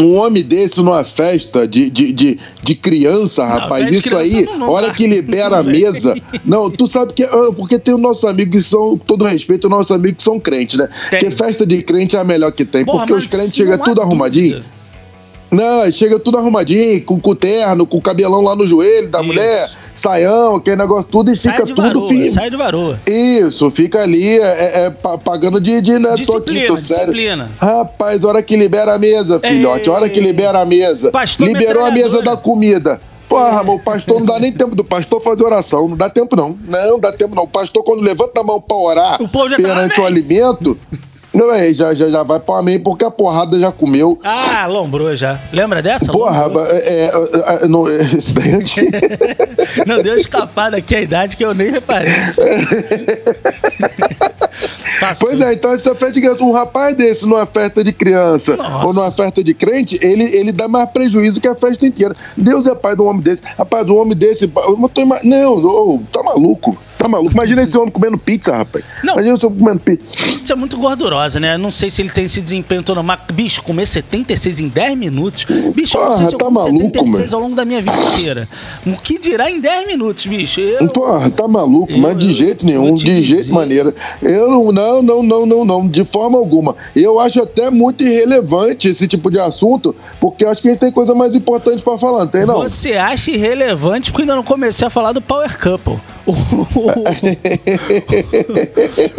Um 0.01 0.15
homem 0.17 0.43
desse 0.43 0.79
numa 0.79 1.03
festa 1.05 1.67
de, 1.67 1.91
de, 1.91 2.13
de, 2.13 2.39
de 2.63 2.75
criança, 2.75 3.45
rapaz, 3.45 3.87
de 3.87 3.95
isso 3.95 4.03
criança 4.03 4.37
aí, 4.37 4.45
não- 4.45 4.59
não 4.59 4.69
hora 4.71 4.89
dá. 4.89 4.95
que 4.95 5.07
libera 5.07 5.59
a 5.59 5.63
Não, 5.63 5.71
mesa. 5.73 6.15
Não, 6.45 6.71
tu 6.71 6.87
sabe 6.87 7.13
que. 7.13 7.23
ah, 7.25 7.51
Porque 7.57 7.79
tem 7.79 7.95
os 7.95 8.01
nossos 8.01 8.25
amigos 8.25 8.63
que 8.65 8.69
são, 8.71 8.91
com 8.91 8.99
todo 8.99 9.25
respeito, 9.25 9.65
os 9.65 9.71
nossos 9.71 9.91
amigos 9.93 10.19
que 10.19 10.23
são 10.23 10.39
crentes, 10.39 10.79
né? 10.79 10.89
Tem. 11.11 11.21
Porque 11.21 11.31
festa 11.37 11.67
de 11.67 11.83
crente 11.83 12.17
é 12.17 12.21
a 12.21 12.25
melhor 12.25 12.53
que 12.53 12.65
tem. 12.65 12.85
Porra, 12.85 12.99
porque 13.07 13.15
os 13.15 13.27
crentes 13.27 13.49
não 13.49 13.55
chegam 13.55 13.79
tudo 13.79 14.01
arrumadinho. 14.03 14.57
dúvida. 14.57 14.79
Não, 15.51 15.91
chega 15.91 16.19
tudo 16.19 16.37
arrumadinho, 16.37 17.03
com, 17.05 17.19
com 17.19 17.35
terno, 17.35 17.87
com 17.87 17.97
o 17.97 18.03
cabelão 18.03 18.43
lá 18.43 18.55
no 18.55 18.67
joelho 18.67 19.09
da 19.09 19.19
Isso. 19.21 19.27
mulher, 19.29 19.71
saião, 19.99 20.57
aquele 20.57 20.77
negócio 20.77 21.11
tudo, 21.11 21.31
e 21.33 21.37
Sai 21.37 21.53
fica 21.53 21.67
tudo 21.67 21.83
varoa, 21.83 22.29
sai 22.31 22.51
de 22.51 22.57
varoa. 22.57 22.99
Isso, 23.07 23.71
fica 23.71 24.03
ali 24.03 24.39
é, 24.39 24.87
é, 24.87 24.91
pa- 24.91 25.19
pagando 25.19 25.61
de, 25.61 25.81
de 25.81 25.99
né, 25.99 26.15
Disciplina, 26.15 26.77
sério. 26.79 27.13
disciplina. 27.13 27.51
Rapaz, 27.59 28.25
hora 28.25 28.43
que 28.43 28.57
libera 28.57 28.95
a 28.95 28.99
mesa, 28.99 29.39
filhote, 29.41 29.89
hora 29.91 30.09
que 30.09 30.21
libera 30.21 30.61
a 30.61 30.65
mesa. 30.65 31.11
Pastor 31.11 31.49
Liberou 31.49 31.85
a 31.85 31.91
mesa 31.91 32.23
da 32.23 32.37
comida. 32.37 33.01
Porra, 33.29 33.63
mas 33.63 33.75
o 33.75 33.79
pastor 33.81 34.21
não 34.21 34.27
dá 34.27 34.39
nem 34.39 34.51
tempo 34.51 34.75
do 34.75 34.83
pastor 34.83 35.21
fazer 35.21 35.45
oração. 35.45 35.87
Não 35.87 35.97
dá 35.99 36.09
tempo, 36.09 36.35
não. 36.35 36.59
Não, 36.67 36.99
dá 36.99 37.13
tempo, 37.13 37.35
não. 37.37 37.43
O 37.43 37.49
pastor, 37.49 37.85
quando 37.85 38.01
levanta 38.01 38.41
a 38.41 38.45
mão 38.45 38.59
pra 38.59 38.75
orar 38.77 39.23
O 39.23 39.29
povo 39.29 39.51
já 39.51 39.57
tá, 39.57 39.63
perante 39.63 40.01
o 40.01 40.07
amém. 40.07 40.19
alimento, 40.19 40.79
não 41.39 41.55
é, 41.55 41.73
já, 41.73 41.95
já, 41.95 42.09
já 42.09 42.25
vai 42.25 42.41
pro 42.41 42.55
amém, 42.57 42.81
porque 42.81 43.05
a 43.05 43.11
porrada 43.13 43.57
já 43.59 43.71
comeu. 43.71 44.19
Ah, 44.25 44.67
lombrou 44.67 45.15
já. 45.15 45.39
Lembra 45.53 45.81
dessa? 45.81 46.11
Porra, 46.11 46.47
Lombrou. 46.47 46.67
é, 46.67 46.79
é, 46.79 47.05
é, 47.05 47.65
é, 47.65 47.69
não, 47.69 47.89
é, 47.89 48.03
isso 48.03 48.35
daí 48.35 48.51
é 48.51 48.55
antigo. 48.55 48.91
Não 49.87 50.03
deu 50.03 50.17
escapada 50.17 50.77
aqui 50.79 50.97
a 50.97 51.01
idade 51.01 51.37
que 51.37 51.45
eu 51.45 51.55
nem 51.55 51.71
reparei. 51.71 52.13
Passou. 55.01 55.29
Pois 55.29 55.41
é, 55.41 55.55
então 55.55 55.73
essa 55.73 55.95
festa 55.95 56.13
de 56.13 56.21
criança, 56.21 56.43
um 56.43 56.51
rapaz 56.51 56.97
desse 56.97 57.23
numa 57.25 57.47
festa 57.47 57.85
de 57.85 57.93
criança 57.93 58.57
Nossa. 58.57 58.87
ou 58.87 58.93
numa 58.93 59.13
festa 59.13 59.45
de 59.45 59.55
crente, 59.55 59.97
ele, 60.03 60.25
ele 60.37 60.51
dá 60.51 60.67
mais 60.67 60.91
prejuízo 60.91 61.41
que 61.41 61.47
a 61.47 61.55
festa 61.55 61.87
inteira. 61.87 62.17
Deus 62.37 62.67
é 62.67 62.75
pai 62.75 62.97
de 62.97 63.03
um 63.03 63.07
homem 63.07 63.23
desse. 63.23 63.45
Rapaz, 63.57 63.89
um 63.89 63.97
homem 63.97 64.17
desse. 64.17 64.51
não 64.53 64.91
Não, 65.25 65.55
ô, 65.55 66.03
tá 66.13 66.21
maluco. 66.23 66.77
Tá 66.99 67.09
maluco. 67.09 67.33
Imagina 67.33 67.63
esse 67.63 67.79
homem 67.79 67.91
comendo 67.93 68.19
pizza, 68.19 68.57
rapaz. 68.57 68.85
Não. 69.05 69.15
Imagina 69.15 69.37
esse 69.37 69.47
homem 69.47 69.59
comendo 69.59 69.81
pizza. 69.81 70.05
Pizza 70.25 70.53
é 70.53 70.57
muito 70.57 70.77
gordurosa, 70.77 71.39
né? 71.39 71.57
Não 71.57 71.71
sei 71.71 71.91
se 71.91 72.03
ele 72.03 72.11
tem 72.11 72.25
esse 72.25 72.41
desempenho 72.41 72.83
todo, 72.83 73.03
mas, 73.05 73.21
bicho, 73.33 73.63
comer 73.63 73.87
76 73.87 74.59
em 74.61 74.69
10 74.69 74.97
minutos. 74.99 75.45
Bicho, 75.75 75.97
eu 75.97 76.05
não 76.05 76.17
sei 76.17 76.17
Porra, 76.17 76.29
se 76.29 76.35
eu 76.35 76.39
tá 76.39 76.45
como 76.47 76.59
maluco, 76.59 76.79
76 76.85 77.19
mano. 77.19 77.35
ao 77.37 77.41
longo 77.41 77.55
da 77.57 77.65
minha 77.65 77.81
vida 77.81 77.97
inteira. 78.13 78.49
O 78.85 78.93
que 79.01 79.19
dirá 79.19 79.49
em 79.51 79.61
10 79.61 79.87
minutos, 79.87 80.27
bicho? 80.27 80.61
Eu, 80.61 80.89
Porra, 80.89 81.31
tá 81.31 81.47
maluco, 81.47 81.93
Eu- 81.93 81.99
mas 81.99 82.19
de 82.19 82.33
jeito 82.33 82.67
nenhum, 82.67 82.95
de 82.95 83.05
dizer. 83.05 83.23
jeito 83.23 83.55
maneira. 83.55 83.95
Eu 84.21 84.51
não, 84.51 84.73
não, 84.73 85.03
não, 85.03 85.23
não, 85.23 85.47
não, 85.47 85.65
não, 85.65 85.87
de 85.89 86.05
forma 86.05 86.37
alguma. 86.37 86.75
Eu 86.97 87.21
acho 87.21 87.41
até 87.41 87.71
muito 87.71 88.03
irrelevante 88.03 88.89
esse 88.89 89.07
tipo 89.07 89.31
de 89.31 89.39
assunto, 89.39 89.95
porque 90.21 90.45
acho 90.45 90.61
que 90.61 90.69
a 90.69 90.73
gente 90.73 90.81
tem 90.81 90.91
coisa 90.91 91.15
mais 91.15 91.35
importante 91.37 91.81
pra 91.83 91.97
falar, 91.97 92.21
não 92.21 92.27
tem 92.27 92.45
não? 92.45 92.63
Você 92.63 92.95
acha 92.95 93.31
irrelevante 93.31 94.11
porque 94.11 94.23
ainda 94.23 94.35
não 94.35 94.43
comecei 94.43 94.87
a 94.87 94.91
falar 94.91 95.13
do 95.13 95.21
Power 95.23 95.57
Couple. 95.57 95.99
O, 96.29 96.33
o, 96.33 96.91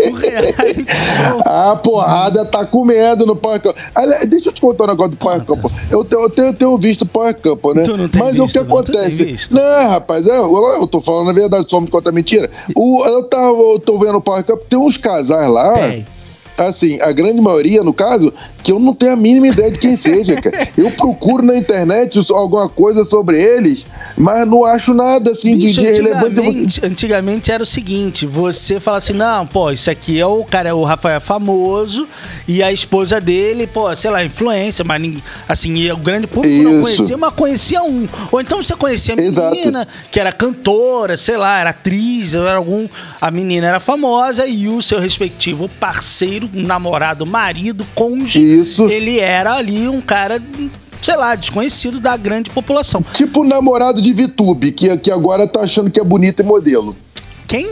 o 0.09 0.15
reality 0.15 0.85
show. 0.87 1.41
A 1.45 1.75
porrada 1.75 2.45
tá 2.45 2.65
comendo 2.65 3.25
no 3.25 3.35
Power 3.35 3.59
Couple. 3.61 3.81
Deixa 4.27 4.49
eu 4.49 4.53
te 4.53 4.61
contar 4.61 4.83
um 4.83 4.87
negócio 4.87 5.11
do 5.11 5.17
Power 5.17 5.43
Couple. 5.43 5.71
Eu, 5.89 6.05
tenho- 6.05 6.21
eu 6.37 6.53
tenho, 6.53 6.77
visto 6.77 7.05
Power 7.05 7.35
Couple, 7.35 7.73
né? 7.75 7.83
Tu 7.83 7.97
não 7.97 8.07
tem 8.07 8.21
Mas 8.21 8.39
o 8.39 8.43
visto, 8.45 8.59
que 8.63 8.65
não, 8.69 8.83
tu 8.83 8.91
tem 8.91 9.01
acontece? 9.01 9.53
Não, 9.53 9.89
rapaz, 9.89 10.27
é, 10.27 10.37
eu, 10.37 10.55
eu 10.79 10.87
tô 10.87 11.01
falando 11.01 11.29
a 11.29 11.33
verdade, 11.33 11.65
só 11.69 11.79
me 11.81 11.87
conta 11.87 12.11
mentira. 12.11 12.49
O, 12.75 13.03
eu, 13.05 13.23
tava, 13.23 13.57
eu 13.57 13.79
tô 13.79 13.97
vendo 13.97 14.17
o 14.17 14.21
Power 14.21 14.43
Couple, 14.43 14.65
tem 14.69 14.77
uns 14.79 14.97
casais 14.97 15.49
lá. 15.49 15.73
Tem. 15.73 16.05
Assim, 16.57 16.99
a 17.01 17.11
grande 17.13 17.39
maioria, 17.39 17.81
no 17.83 17.93
caso, 17.93 18.33
que 18.63 18.71
eu 18.71 18.79
não 18.79 18.93
tenho 18.93 19.13
a 19.13 19.15
mínima 19.15 19.47
ideia 19.47 19.71
de 19.71 19.77
quem 19.77 19.95
seja, 19.97 20.35
cara. 20.41 20.67
Eu 20.77 20.91
procuro 20.91 21.43
na 21.43 21.57
internet 21.57 22.19
alguma 22.31 22.69
coisa 22.69 23.03
sobre 23.03 23.41
eles, 23.41 23.85
mas 24.17 24.47
não 24.47 24.65
acho 24.65 24.93
nada 24.93 25.31
assim 25.31 25.57
de, 25.57 25.67
Bicho, 25.67 25.81
de 25.81 25.87
relevante. 25.87 26.25
antigamente, 26.29 26.85
antigamente 26.85 27.51
era 27.51 27.63
o 27.63 27.65
seguinte: 27.65 28.25
você 28.25 28.79
fala 28.79 28.97
assim, 28.97 29.13
não, 29.13 29.45
pô, 29.45 29.71
isso 29.71 29.89
aqui 29.89 30.19
é 30.19 30.25
o 30.25 30.43
cara, 30.43 30.69
é 30.69 30.73
o 30.73 30.83
Rafael 30.83 31.17
é 31.17 31.19
famoso, 31.19 32.07
e 32.47 32.61
a 32.61 32.71
esposa 32.71 33.19
dele, 33.19 33.67
pô, 33.67 33.95
sei 33.95 34.09
lá, 34.09 34.23
influência, 34.23 34.83
mas 34.83 35.01
assim, 35.47 35.89
o 35.91 35.97
grande 35.97 36.27
público 36.27 36.63
não 36.63 36.73
Isso. 36.73 36.81
conhecia, 36.81 37.17
mas 37.17 37.33
conhecia 37.33 37.83
um. 37.83 38.07
Ou 38.31 38.41
então 38.41 38.61
você 38.61 38.75
conhecia 38.75 39.15
a 39.17 39.21
Exato. 39.21 39.55
menina, 39.55 39.87
que 40.11 40.19
era 40.19 40.31
cantora, 40.31 41.17
sei 41.17 41.37
lá, 41.37 41.59
era 41.59 41.69
atriz, 41.71 42.33
era 42.33 42.57
algum. 42.57 42.87
A 43.19 43.31
menina 43.31 43.67
era 43.67 43.79
famosa 43.79 44.45
e 44.45 44.67
o 44.67 44.81
seu 44.81 44.99
respectivo 44.99 45.69
parceiro, 45.79 46.49
namorado, 46.53 47.25
marido, 47.25 47.85
cônjuge, 47.95 48.39
Isso. 48.53 48.89
ele 48.89 49.19
era 49.19 49.53
ali 49.55 49.87
um 49.87 50.01
cara. 50.01 50.41
Sei 51.01 51.15
lá, 51.15 51.33
desconhecido 51.35 51.99
da 51.99 52.17
grande 52.17 52.49
população. 52.49 53.01
Tipo 53.13 53.41
o 53.41 53.45
namorado 53.45 54.01
de 54.01 54.11
Vitube, 54.11 54.71
que, 54.73 54.95
que 54.97 55.11
agora 55.11 55.47
tá 55.47 55.61
achando 55.61 55.89
que 55.89 55.99
é 55.99 56.03
bonito 56.03 56.41
e 56.41 56.43
modelo. 56.43 56.95
Quem? 57.47 57.69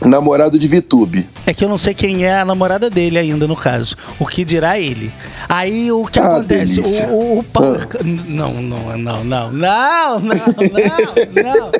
namorado 0.00 0.58
de 0.58 0.66
Vitube. 0.68 1.28
É 1.44 1.52
que 1.52 1.64
eu 1.64 1.68
não 1.68 1.76
sei 1.76 1.92
quem 1.92 2.24
é 2.24 2.38
a 2.38 2.44
namorada 2.44 2.88
dele 2.88 3.18
ainda, 3.18 3.46
no 3.48 3.56
caso. 3.56 3.96
O 4.18 4.24
que 4.26 4.44
dirá 4.44 4.78
ele. 4.78 5.12
Aí 5.48 5.90
o 5.90 6.04
que 6.06 6.18
Ah, 6.20 6.36
acontece? 6.36 6.80
delícia. 6.80 7.08
O, 7.08 7.38
o, 7.38 7.38
o 7.40 7.44
Ah. 7.56 8.04
Não, 8.04 8.54
não, 8.54 8.96
não, 8.96 9.24
não, 9.24 9.24
não, 9.24 9.50
não, 9.52 10.20
não, 10.20 10.20
não, 10.20 11.54
não. 11.56 11.72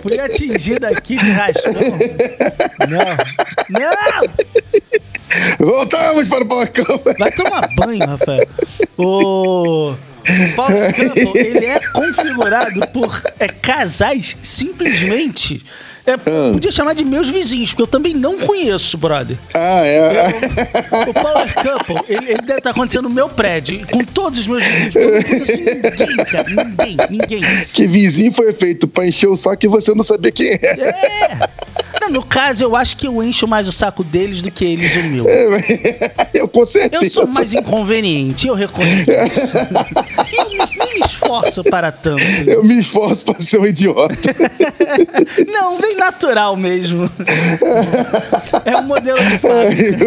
Fui 0.00 0.18
atingido 0.18 0.86
aqui 0.86 1.16
de 1.16 1.30
rastão. 1.30 1.72
Não, 2.88 3.78
não! 3.80 4.53
Voltamos 5.58 6.28
para 6.28 6.44
o 6.44 6.46
Power 6.46 6.72
Couple. 6.72 7.14
Vai 7.18 7.30
tomar 7.32 7.68
banho, 7.76 8.06
Rafael. 8.06 8.46
O, 8.96 9.90
o 9.92 9.96
Power 10.56 10.94
Couple, 10.94 11.40
ele 11.40 11.66
é 11.66 11.80
configurado 11.92 12.80
por 12.92 13.22
é, 13.38 13.48
casais 13.48 14.36
simplesmente. 14.42 15.64
É, 16.06 16.18
Podia 16.52 16.70
chamar 16.70 16.92
de 16.92 17.02
meus 17.02 17.30
vizinhos, 17.30 17.70
porque 17.70 17.80
eu 17.82 17.86
também 17.86 18.12
não 18.12 18.38
conheço, 18.38 18.98
brother. 18.98 19.38
Ah, 19.54 19.80
é. 19.86 20.28
O 21.08 21.14
Power 21.14 21.54
Couple, 21.54 21.96
ele, 22.14 22.26
ele 22.32 22.42
deve 22.42 22.58
estar 22.58 22.70
acontecendo 22.70 23.04
no 23.08 23.14
meu 23.14 23.30
prédio, 23.30 23.86
com 23.90 24.00
todos 24.00 24.40
os 24.40 24.46
meus 24.46 24.62
vizinhos. 24.66 24.94
Eu 24.94 25.14
não 25.14 25.22
conheço 25.22 25.56
ninguém, 25.56 26.16
cara. 26.30 26.44
Ninguém, 26.50 26.96
ninguém. 27.08 27.40
Que 27.72 27.86
vizinho 27.86 28.32
foi 28.32 28.52
feito 28.52 28.86
pra 28.86 29.06
encher 29.06 29.28
o 29.28 29.36
saco 29.36 29.64
e 29.64 29.68
você 29.68 29.94
não 29.94 30.04
sabia 30.04 30.30
quem 30.30 30.48
é. 30.48 30.58
É! 30.62 31.48
Não, 32.04 32.10
no 32.10 32.22
caso, 32.22 32.62
eu 32.62 32.76
acho 32.76 32.98
que 32.98 33.06
eu 33.06 33.22
encho 33.22 33.48
mais 33.48 33.66
o 33.66 33.72
saco 33.72 34.04
deles 34.04 34.42
do 34.42 34.50
que 34.50 34.62
eles 34.64 34.94
o 34.96 35.02
meu. 35.04 35.24
Eu 36.34 36.48
com 36.48 36.66
certeza. 36.66 37.04
Eu 37.04 37.10
sou 37.10 37.26
mais 37.26 37.54
inconveniente, 37.54 38.46
eu 38.46 38.54
reconheço. 38.54 39.40
Eu 40.36 40.50
me, 40.50 40.56
nem 40.56 40.94
me 40.94 41.00
esforço 41.06 41.62
para 41.64 41.90
tanto. 41.92 42.22
Eu 42.46 42.62
me 42.64 42.78
esforço 42.78 43.24
pra 43.24 43.40
ser 43.40 43.58
um 43.60 43.66
idiota. 43.66 44.14
Não, 45.46 45.78
vem 45.78 45.96
natural 45.96 46.56
mesmo. 46.56 47.08
É 48.64 48.76
um 48.76 48.82
modelo 48.82 49.18
de 49.24 49.38
fábrica. 49.38 50.04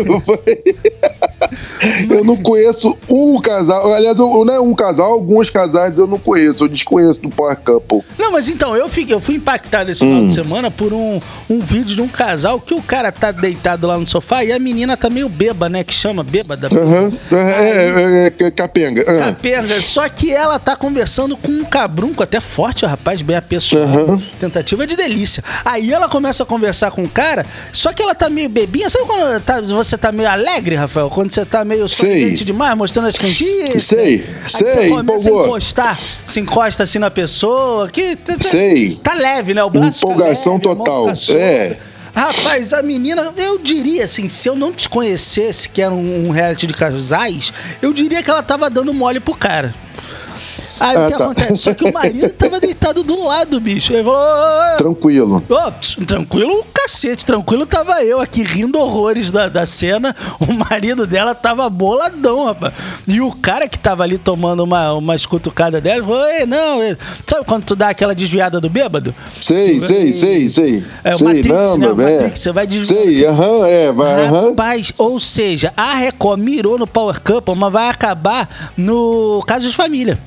Eu 2.09 2.23
não 2.23 2.37
conheço 2.37 2.97
um 3.09 3.39
casal. 3.39 3.93
Aliás, 3.93 4.17
eu, 4.19 4.45
não 4.45 4.53
é 4.53 4.59
um 4.59 4.73
casal, 4.73 5.11
alguns 5.11 5.49
casais 5.49 5.97
eu 5.99 6.07
não 6.07 6.17
conheço. 6.19 6.63
Eu 6.63 6.67
desconheço 6.67 7.21
do 7.21 7.29
Power 7.29 7.57
Couple. 7.57 8.01
Não, 8.17 8.31
mas 8.31 8.49
então, 8.49 8.75
eu, 8.75 8.89
fiquei, 8.89 9.13
eu 9.13 9.19
fui 9.19 9.35
impactado 9.35 9.91
esse 9.91 10.03
Hum. 10.03 10.07
final 10.09 10.25
de 10.25 10.33
semana 10.33 10.71
por 10.71 10.93
um, 10.93 11.19
um 11.49 11.59
vídeo 11.59 11.95
de 11.95 12.01
um 12.01 12.07
casal 12.07 12.59
que 12.59 12.73
o 12.73 12.81
cara 12.81 13.11
tá 13.11 13.31
deitado 13.31 13.87
lá 13.87 13.97
no 13.97 14.05
sofá 14.05 14.43
e 14.43 14.51
a 14.51 14.59
menina 14.59 14.95
tá 14.97 15.09
meio 15.09 15.27
bêbada, 15.29 15.69
né? 15.69 15.83
Que 15.83 15.93
chama 15.93 16.23
bêbada. 16.23 16.67
Aham. 16.75 17.11
É, 17.31 17.35
é, 17.35 18.33
é, 18.41 18.45
é, 18.47 18.51
capenga. 18.51 19.03
Ah. 19.07 19.15
Capenga, 19.17 19.81
só 19.81 20.07
que 20.09 20.33
ela 20.33 20.59
tá 20.59 20.75
conversando 20.75 21.35
com 21.37 21.51
um 21.51 21.63
cabrunco, 21.65 22.23
até 22.23 22.39
forte, 22.39 22.85
o 22.85 22.87
rapaz, 22.87 23.21
bem 23.21 23.35
apessoado. 23.37 23.85
Aham. 23.85 24.21
Tentativa 24.39 24.85
de 24.87 24.95
delícia. 24.95 25.43
Aí 25.65 25.91
ela 25.91 26.07
começa 26.07 26.43
a 26.43 26.45
conversar 26.45 26.91
com 26.91 27.03
o 27.03 27.09
cara, 27.09 27.45
só 27.71 27.91
que 27.93 28.01
ela 28.01 28.15
tá 28.15 28.29
meio 28.29 28.49
bebinha. 28.49 28.89
Sabe 28.89 29.05
quando 29.05 29.41
tá- 29.41 29.61
você 29.61 29.97
tá 29.97 30.11
meio 30.11 30.29
alegre, 30.29 30.75
Rafael? 30.75 31.09
Quando 31.09 31.31
você 31.41 31.45
tá 31.45 31.63
meio 31.63 31.87
sorridente 31.87 32.43
demais, 32.43 32.75
mostrando 32.75 33.07
as 33.07 33.17
canjitas? 33.17 33.83
Sei, 33.83 34.25
Aí 34.25 34.49
você 34.49 34.67
sei, 34.67 34.89
começa 34.89 35.29
a 35.29 35.31
empolgou. 35.31 35.47
encostar, 35.47 35.99
se 36.25 36.39
encosta 36.39 36.83
assim 36.83 36.97
na 36.99 37.11
pessoa, 37.11 37.87
que 37.89 38.15
tá, 38.15 38.35
tá- 38.37 38.47
Sei. 38.49 38.95
tá 39.03 39.13
leve, 39.13 39.53
né? 39.53 39.63
O 39.63 39.69
braço 39.69 39.99
Empolgação 40.05 40.53
leve, 40.53 40.65
a 40.65 40.75
mão 40.75 40.77
total, 40.77 41.13
é. 41.35 41.77
Rapaz, 42.15 42.73
a 42.73 42.81
menina, 42.81 43.31
eu 43.37 43.59
diria 43.59 44.05
assim, 44.05 44.27
se 44.27 44.49
eu 44.49 44.55
não 44.55 44.71
te 44.73 44.89
conhecesse 44.89 45.69
que 45.69 45.79
era 45.79 45.93
um, 45.93 46.27
um 46.27 46.31
reality 46.31 46.65
de 46.65 46.73
casais, 46.73 47.53
eu 47.79 47.93
diria 47.93 48.23
que 48.23 48.29
ela 48.31 48.41
tava 48.41 48.69
dando 48.71 48.91
mole 48.91 49.19
pro 49.19 49.35
cara. 49.35 49.75
Aí 50.79 50.95
o 50.95 50.99
Ah, 50.99 51.11
que 51.11 51.17
tá. 51.17 51.23
acontece? 51.25 51.57
Só 51.57 51.73
que 51.73 51.83
o 51.85 51.93
marido 51.93 52.29
tava 52.29 52.59
deitado 52.59 53.03
do 53.03 53.23
lado, 53.23 53.59
bicho. 53.59 53.93
Ele 53.93 54.03
falou: 54.03 54.17
"Ô, 54.19 54.73
ô, 54.73 54.77
Tranquilo. 54.77 55.43
Ô, 55.49 55.71
pss, 55.71 56.05
tranquilo, 56.05 56.59
o 56.59 56.65
cacete, 56.73 57.25
tranquilo 57.25 57.65
tava 57.65 58.03
eu 58.03 58.21
aqui 58.21 58.43
rindo 58.43 58.79
horrores 58.79 59.31
da, 59.31 59.49
da 59.49 59.65
cena. 59.65 60.15
O 60.39 60.53
marido 60.53 61.05
dela 61.07 61.33
tava 61.35 61.69
boladão, 61.69 62.45
rapaz. 62.45 62.73
E 63.07 63.19
o 63.21 63.31
cara 63.31 63.67
que 63.67 63.77
tava 63.77 64.03
ali 64.03 64.17
tomando 64.17 64.63
uma, 64.63 64.93
uma 64.93 65.15
escutucada 65.15 65.81
dela 65.81 66.03
falou: 66.03 66.25
Ei, 66.27 66.45
não, 66.45 66.79
sabe 67.25 67.45
quando 67.45 67.63
tu 67.65 67.75
dá 67.75 67.89
aquela 67.89 68.13
desviada 68.15 68.59
do 68.61 68.69
bêbado? 68.69 69.13
Sei, 69.41 69.79
sei, 69.81 70.11
sei, 70.13 70.49
sei. 70.49 70.83
É, 71.03 71.15
o 71.15 71.17
sei, 71.17 71.27
Matrix, 71.27 71.47
não, 71.47 71.77
né? 71.77 71.87
O 71.89 72.01
é. 72.01 72.13
Matrix, 72.13 72.39
você 72.39 72.51
vai 72.51 72.67
desviando 72.67 73.03
Sei, 73.03 73.25
assim. 73.25 73.25
aham, 73.25 73.67
é, 73.67 73.91
vai. 73.91 74.27
Rapaz, 74.27 74.93
ou 74.97 75.19
seja, 75.19 75.73
a 75.75 75.93
Record 75.95 76.39
mirou 76.39 76.77
no 76.77 76.87
Power 76.87 77.19
Couple, 77.21 77.55
mas 77.55 77.73
vai 77.73 77.89
acabar 77.89 78.47
no 78.77 79.43
caso 79.47 79.67
de 79.69 79.75
família. 79.75 80.17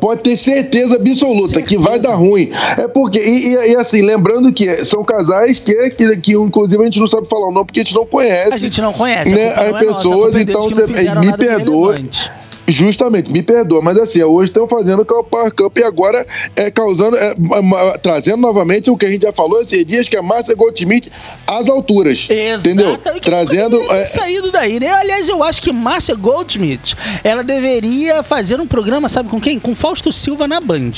Pode 0.00 0.22
ter 0.22 0.36
certeza 0.36 0.96
absoluta 0.96 1.62
que 1.62 1.76
vai 1.78 1.94
Certeza. 1.94 2.08
dar 2.08 2.14
ruim. 2.16 2.50
É 2.76 2.88
porque, 2.88 3.18
e, 3.18 3.48
e- 3.48 3.72
e 3.72 3.76
assim, 3.76 4.02
lembrando 4.02 4.52
que 4.52 4.84
são 4.84 5.02
casais 5.04 5.58
que, 5.58 5.74
que, 5.90 6.16
que, 6.18 6.32
inclusive, 6.34 6.80
a 6.82 6.84
gente 6.84 7.00
não 7.00 7.08
sabe 7.08 7.28
falar 7.28 7.48
o 7.48 7.52
nome 7.52 7.66
porque 7.66 7.80
a 7.80 7.82
gente 7.84 7.94
não 7.94 8.06
conhece. 8.06 8.54
A 8.54 8.58
gente 8.58 8.80
não 8.80 8.92
conhece. 8.92 9.34
Né? 9.34 9.48
As 9.48 9.58
é 9.58 9.72
nossa, 9.72 9.84
pessoas, 9.86 10.32
deles 10.34 10.48
então, 10.48 10.62
você- 10.62 10.86
me 10.86 11.36
perdoa. 11.36 11.92
relevante. 11.92 12.30
Justamente, 12.68 13.32
me 13.32 13.42
perdoa, 13.42 13.80
mas 13.80 13.96
assim, 13.98 14.22
hoje 14.22 14.50
estão 14.50 14.68
fazendo 14.68 15.00
o 15.00 15.24
Power 15.24 15.52
Cup 15.54 15.78
e 15.78 15.82
agora 15.82 16.26
é 16.54 16.70
causando, 16.70 17.16
é, 17.16 17.34
trazendo 18.02 18.38
novamente 18.38 18.90
o 18.90 18.96
que 18.96 19.06
a 19.06 19.10
gente 19.10 19.22
já 19.22 19.32
falou 19.32 19.60
esses 19.62 19.86
dias, 19.86 20.06
que 20.06 20.16
é 20.16 20.20
Márcia 20.20 20.54
Goldschmidt 20.54 21.10
às 21.46 21.70
alturas. 21.70 22.28
Entendeu? 22.30 22.90
Exatamente. 22.90 23.22
Trazendo. 23.22 23.80
É, 23.90 24.04
saído 24.04 24.52
daí, 24.52 24.78
né? 24.78 24.88
Aliás, 24.92 25.28
eu 25.28 25.42
acho 25.42 25.62
que 25.62 25.72
Márcia 25.72 26.14
Goldsmith, 26.14 26.94
ela 27.24 27.42
deveria 27.42 28.22
fazer 28.22 28.60
um 28.60 28.66
programa, 28.66 29.08
sabe 29.08 29.30
com 29.30 29.40
quem? 29.40 29.58
Com 29.58 29.74
Fausto 29.74 30.12
Silva 30.12 30.46
na 30.46 30.60
Band. 30.60 30.92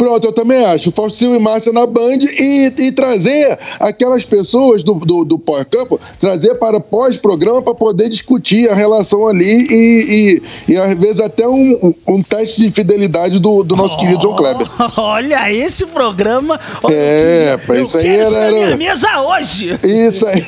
Pronto, 0.00 0.26
eu 0.26 0.32
também 0.32 0.64
acho. 0.64 0.90
Faustinho 0.90 1.34
e 1.36 1.38
Márcia 1.38 1.74
na 1.74 1.84
Band 1.84 2.16
e, 2.38 2.72
e 2.78 2.90
trazer 2.92 3.58
aquelas 3.78 4.24
pessoas 4.24 4.82
do, 4.82 4.94
do, 4.94 5.26
do 5.26 5.38
Power 5.38 5.66
Campo, 5.66 6.00
trazer 6.18 6.54
para 6.54 6.80
pós-programa 6.80 7.60
para 7.60 7.74
poder 7.74 8.08
discutir 8.08 8.66
a 8.70 8.74
relação 8.74 9.26
ali 9.28 9.66
e, 9.70 10.40
e, 10.68 10.72
e 10.72 10.76
às 10.78 10.98
vezes 10.98 11.20
até 11.20 11.46
um, 11.46 11.92
um- 12.08 12.22
teste 12.22 12.62
de 12.62 12.70
fidelidade 12.70 13.38
do, 13.38 13.62
do 13.62 13.76
nosso 13.76 13.98
querido 14.00 14.22
João 14.22 14.36
Kleber. 14.36 14.66
Olha, 14.96 15.52
esse 15.52 15.84
programa. 15.84 16.58
olha, 16.82 16.94
É, 16.94 17.58
queria- 17.58 17.82
isso 17.82 17.98
aí 17.98 18.06
era- 18.08 18.22
isso 18.24 18.32
na 18.38 18.50
minha 18.52 18.76
mesa 18.76 19.20
hoje. 19.20 19.78
Isso 19.84 20.26
aí. 20.26 20.40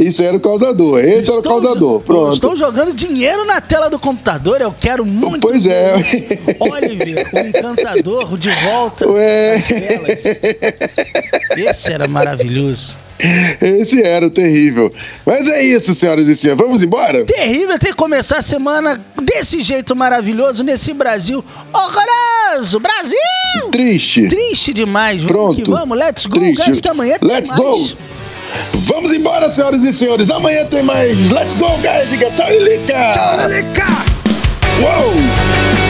Isso 0.00 0.22
era 0.22 0.36
o 0.36 0.40
causador. 0.40 0.98
Esse 1.00 1.28
era 1.28 1.34
o 1.34 1.38
Estou 1.40 1.42
causador. 1.42 2.00
Pronto. 2.00 2.34
Estou 2.34 2.56
jogando 2.56 2.94
dinheiro 2.94 3.44
na 3.44 3.60
tela 3.60 3.90
do 3.90 3.98
computador, 3.98 4.60
eu 4.62 4.72
quero 4.78 5.04
muito. 5.04 5.40
Pois 5.40 5.66
é. 5.66 5.94
Oliver, 6.58 7.28
o 7.32 7.38
encantador, 7.38 8.29
de 8.38 8.50
volta 8.50 9.08
Ué. 9.08 9.56
Esse 11.56 11.92
era 11.92 12.06
maravilhoso. 12.08 12.96
Esse 13.60 14.02
era 14.02 14.26
o 14.26 14.30
terrível. 14.30 14.90
Mas 15.26 15.46
é 15.48 15.62
isso, 15.62 15.94
senhoras 15.94 16.26
e 16.26 16.34
senhores. 16.34 16.64
Vamos 16.64 16.82
embora? 16.82 17.24
Terrível 17.26 17.78
ter 17.78 17.88
que 17.88 17.94
começar 17.94 18.38
a 18.38 18.42
semana 18.42 18.98
desse 19.22 19.60
jeito 19.60 19.94
maravilhoso, 19.94 20.64
nesse 20.64 20.94
Brasil 20.94 21.44
horroroso. 21.72 22.80
Brasil! 22.80 23.18
Triste. 23.70 24.26
Triste 24.28 24.72
demais. 24.72 25.18
Vamos 25.22 25.32
Pronto. 25.32 25.62
que 25.62 25.70
vamos, 25.70 25.98
let's 25.98 26.24
go. 26.26 26.38
Triste. 26.40 26.70
Acho 26.70 26.80
que 26.82 26.88
amanhã 26.88 27.18
tem 27.18 27.28
Let's 27.28 27.50
mais. 27.50 27.60
go. 27.62 27.96
Vamos 28.74 29.12
embora, 29.12 29.48
senhoras 29.50 29.84
e 29.84 29.92
senhores. 29.92 30.30
Amanhã 30.30 30.64
tem 30.66 30.82
mais. 30.82 31.30
Let's 31.30 31.56
go, 31.56 31.68
guys. 31.78 32.08
Diga 32.08 32.30
tchau, 32.30 32.48
Lica. 32.50 33.12
Uou. 34.80 35.89